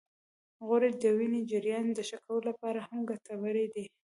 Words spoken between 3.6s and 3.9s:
دي.